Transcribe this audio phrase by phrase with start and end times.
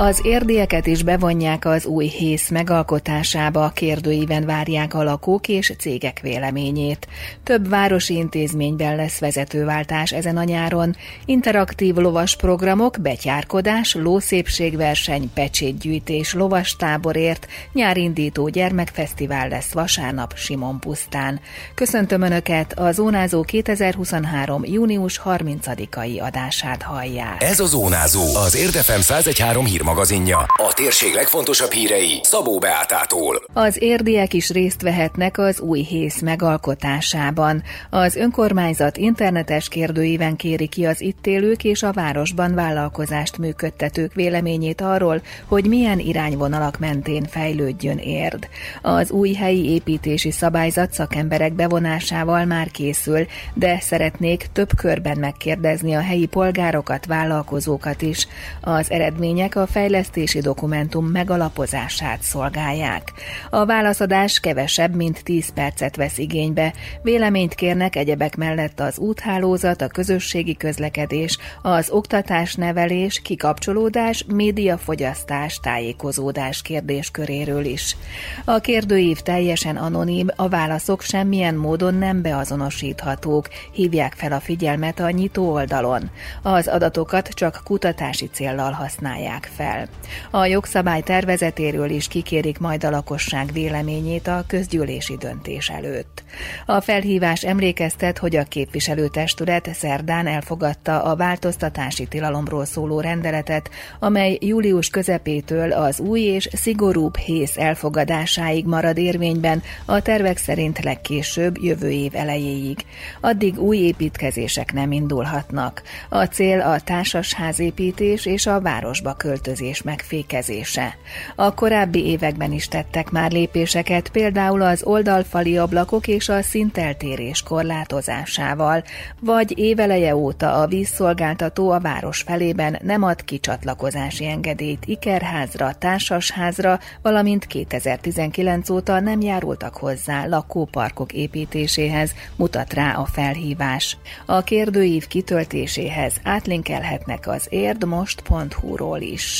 [0.00, 7.08] Az érdieket is bevonják az új hész megalkotásába, kérdőíven várják a lakók és cégek véleményét.
[7.42, 10.96] Több városi intézményben lesz vezetőváltás ezen a nyáron.
[11.24, 21.40] Interaktív lovas programok, betyárkodás, lószépségverseny, pecsétgyűjtés, lovastáborért, nyárindító gyermekfesztivál lesz vasárnap Simon pusztán.
[21.74, 24.64] Köszöntöm Önöket, a Zónázó 2023.
[24.64, 27.42] június 30-ai adását hallják.
[27.42, 30.38] Ez a Zónázó, az Érdefem 113 hír magazinja.
[30.38, 33.42] A térség legfontosabb hírei Szabó Beátától.
[33.52, 37.62] Az érdiek is részt vehetnek az új hész megalkotásában.
[37.90, 44.80] Az önkormányzat internetes kérdőíven kéri ki az itt élők és a városban vállalkozást működtetők véleményét
[44.80, 48.48] arról, hogy milyen irányvonalak mentén fejlődjön érd.
[48.82, 56.00] Az új helyi építési szabályzat szakemberek bevonásával már készül, de szeretnék több körben megkérdezni a
[56.00, 58.28] helyi polgárokat, vállalkozókat is.
[58.60, 63.12] Az eredmények a fejlesztési dokumentum megalapozását szolgálják.
[63.50, 66.72] A válaszadás kevesebb, mint 10 percet vesz igénybe.
[67.02, 76.62] Véleményt kérnek egyebek mellett az úthálózat, a közösségi közlekedés, az oktatás, nevelés, kikapcsolódás, médiafogyasztás, tájékozódás
[76.62, 77.96] kérdésköréről is.
[78.44, 85.10] A kérdőív teljesen anonim, a válaszok semmilyen módon nem beazonosíthatók, hívják fel a figyelmet a
[85.10, 86.10] nyitó oldalon.
[86.42, 89.88] Az adatokat csak kutatási céllal használják fel fel.
[90.30, 96.22] A jogszabály tervezetéről is kikérik majd a lakosság véleményét a közgyűlési döntés előtt.
[96.66, 104.88] A felhívás emlékeztet, hogy a képviselőtestület szerdán elfogadta a változtatási tilalomról szóló rendeletet, amely július
[104.88, 112.14] közepétől az új és szigorúbb hész elfogadásáig marad érvényben, a tervek szerint legkésőbb jövő év
[112.14, 112.84] elejéig.
[113.20, 115.82] Addig új építkezések nem indulhatnak.
[116.08, 120.96] A cél a társasházépítés és a városba költözés üldözés megfékezése.
[121.36, 128.84] A korábbi években is tettek már lépéseket, például az oldalfali ablakok és a szinteltérés korlátozásával,
[129.20, 137.46] vagy éveleje óta a vízszolgáltató a város felében nem ad kicsatlakozási engedélyt ikerházra, társasházra, valamint
[137.46, 143.96] 2019 óta nem járultak hozzá lakóparkok építéséhez, mutat rá a felhívás.
[144.26, 149.37] A kérdőív kitöltéséhez átlinkelhetnek az érdmost.hu-ról is.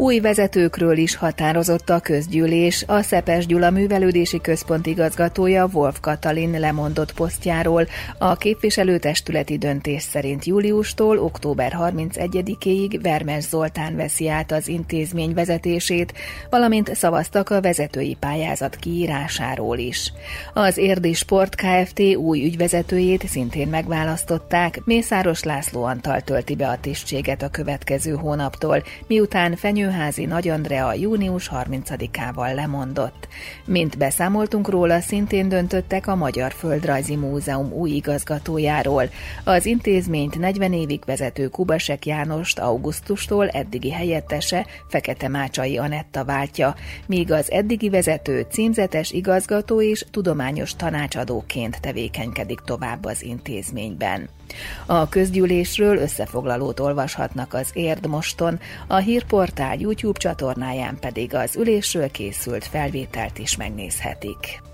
[0.00, 2.84] Új vezetőkről is határozott a közgyűlés.
[2.86, 7.86] A Szepes Gyula Művelődési Központ igazgatója Wolf Katalin lemondott posztjáról.
[8.18, 16.12] A képviselőtestületi döntés szerint júliustól október 31-ig Vermes Zoltán veszi át az intézmény vezetését,
[16.50, 20.12] valamint szavaztak a vezetői pályázat kiírásáról is.
[20.54, 22.00] Az Érdi Sport Kft.
[22.00, 29.56] új ügyvezetőjét szintén megválasztották, Mészáros László Antal tölti be a tisztséget a következő hónaptól, miután
[29.56, 33.28] Fenyő Fenyőházi Nagy Andrea június 30-ával lemondott.
[33.64, 39.08] Mint beszámoltunk róla, szintén döntöttek a Magyar Földrajzi Múzeum új igazgatójáról.
[39.44, 46.74] Az intézményt 40 évig vezető Kubasek Jánost augusztustól eddigi helyettese Fekete Mácsai Anetta váltja,
[47.06, 54.28] míg az eddigi vezető címzetes igazgató és tudományos tanácsadóként tevékenykedik tovább az intézményben.
[54.86, 62.64] A közgyűlésről összefoglalót olvashatnak az Érd moston, a hírportál YouTube csatornáján pedig az ülésről készült
[62.64, 64.69] felvételt is megnézhetik.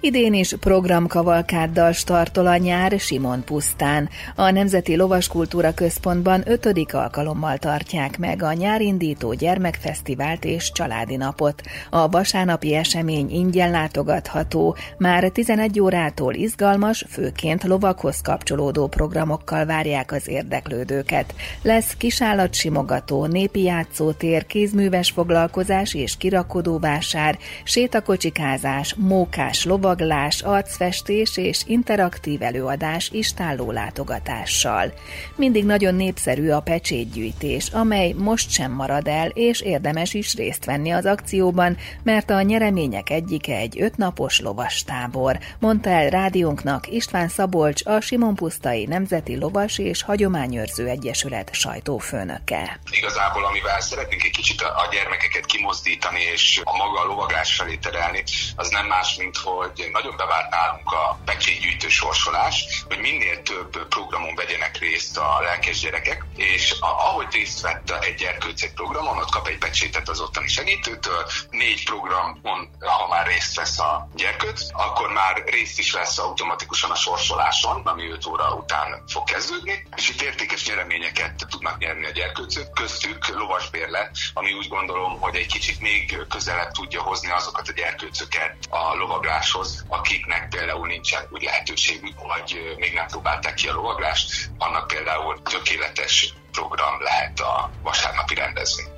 [0.00, 4.08] Idén is programkavalkáddal startol a nyár Simon pusztán.
[4.34, 11.62] A Nemzeti Lovaskultúra Központban ötödik alkalommal tartják meg a nyárindító gyermekfesztivált és családi napot.
[11.90, 20.28] A vasárnapi esemény ingyen látogatható, már 11 órától izgalmas, főként lovakhoz kapcsolódó programokkal várják az
[20.28, 21.34] érdeklődőket.
[21.62, 32.42] Lesz kisállatsimogató, népi játszótér, kézműves foglalkozás és kirakodóvásár, sétakocsikázás, mókás lovak, szaglás, arcfestés és interaktív
[32.42, 34.92] előadás istálló látogatással.
[35.36, 40.90] Mindig nagyon népszerű a pecsétgyűjtés, amely most sem marad el, és érdemes is részt venni
[40.90, 48.00] az akcióban, mert a nyeremények egyike egy ötnapos lovastábor, mondta el rádiónknak István Szabolcs, a
[48.00, 52.80] Simon Pusztai Nemzeti Lovas és Hagyományőrző Egyesület sajtófőnöke.
[52.90, 58.22] Igazából, amivel szeretnénk egy kicsit a gyermekeket kimozdítani és a maga a lovaglás felé terelni,
[58.56, 64.34] az nem más, mint hogy nagyon bevált nálunk a pecsétgyűjtős sorsolás, hogy minél több programon
[64.34, 69.58] vegyenek részt a lelkes gyerekek, és ahogy részt vett egy gyerkőcek programon, ott kap egy
[69.58, 75.78] pecsétet az ottani segítőtől, négy programon, ha már részt vesz a gyerkőc, akkor már részt
[75.78, 81.46] is vesz automatikusan a sorsoláson, ami 5 óra után fog kezdődni, és itt értékes nyereményeket
[81.48, 87.02] tudnak nyerni a gyerkőcök, köztük lovasbérlet, ami úgy gondolom, hogy egy kicsit még közelebb tudja
[87.02, 93.54] hozni azokat a gyerkőcöket a lovagláshoz, akiknek például nincsen úgy lehetőségük, vagy még nem próbálták
[93.54, 98.95] ki a lovaglást, annak például tökéletes program lehet a vasárnapi rendezvény.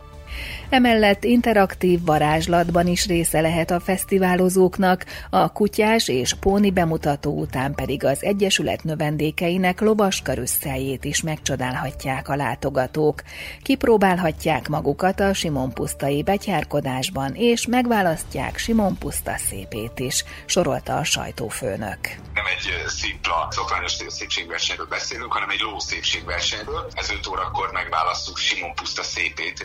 [0.70, 8.04] Emellett interaktív varázslatban is része lehet a fesztiválozóknak, a kutyás és póni bemutató után pedig
[8.04, 13.22] az Egyesület növendékeinek lovas karuszeljét is megcsodálhatják a látogatók.
[13.62, 21.98] Kipróbálhatják magukat a Simon Pusztai betyárkodásban, és megválasztják Simon Puszta szépét is, sorolta a sajtófőnök.
[22.34, 26.90] Nem egy szimpla szokványos szépségversenyről beszélünk, hanem egy lószépségversenyről.
[26.94, 29.62] Ez 5 órakor megválasztjuk Simon Puszta szépét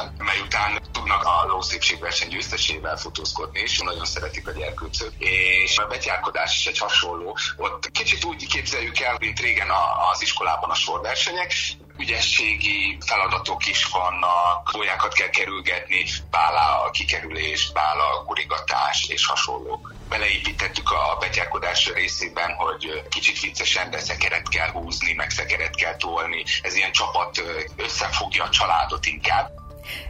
[0.00, 5.12] lényegében, mely után tudnak a lószépségverseny győztesével fotózkodni, és nagyon szeretik a gyerkőcök.
[5.18, 7.36] És a betyárkodás is egy hasonló.
[7.56, 9.68] Ott kicsit úgy képzeljük el, mint régen
[10.12, 11.52] az iskolában a sorversenyek,
[11.98, 19.94] ügyességi feladatok is vannak, bolyákat kell kerülgetni, bála a kikerülés, bála gurigatás és hasonlók.
[20.08, 26.44] Beleépítettük a betyárkodás részében, hogy kicsit viccesen, de szekeret kell húzni, meg szekeret kell tolni.
[26.62, 27.42] Ez ilyen csapat
[27.76, 29.59] összefogja a családot inkább.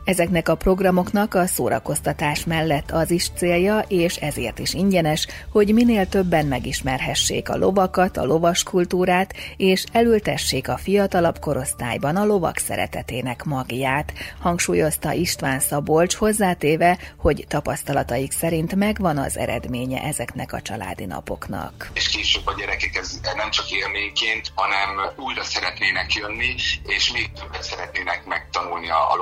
[0.05, 6.09] Ezeknek a programoknak a szórakoztatás mellett az is célja, és ezért is ingyenes, hogy minél
[6.09, 13.44] többen megismerhessék a lovakat, a lovas kultúrát, és elültessék a fiatalabb korosztályban a lovak szeretetének
[13.44, 21.91] magját, hangsúlyozta István Szabolcs hozzátéve, hogy tapasztalataik szerint megvan az eredménye ezeknek a családi napoknak.
[21.93, 26.55] És később a gyerekek ez nem csak élményként, hanem újra szeretnének jönni,
[26.87, 29.17] és még többet szeretnének megtanulni a, a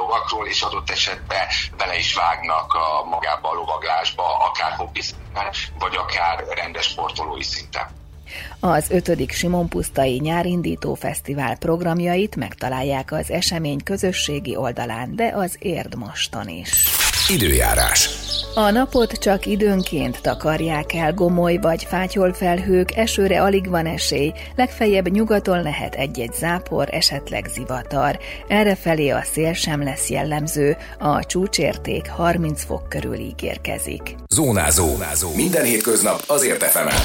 [0.49, 1.47] és adott esetben
[1.77, 5.47] bele is vágnak a magába a lovaglásba, akár hobbi szinten,
[5.79, 7.87] vagy akár rendes sportolói szinten.
[8.61, 9.33] Az 5.
[9.33, 16.98] Simon Pusztai Nyárindító Fesztivál programjait megtalálják az esemény közösségi oldalán, de az Érdmoston is.
[17.31, 18.09] Időjárás.
[18.55, 25.09] A napot csak időnként takarják el gomoly vagy fátyol felhők, esőre alig van esély, legfeljebb
[25.09, 28.19] nyugaton lehet egy-egy zápor, esetleg zivatar.
[28.49, 34.15] Errefelé a szél sem lesz jellemző, a csúcsérték 30 fok körül ígérkezik.
[34.29, 34.87] Zónázó.
[34.87, 35.35] Zónázó.
[35.35, 36.99] Minden hétköznap azért efemen.